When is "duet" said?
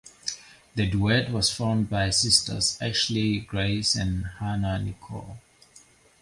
0.89-1.29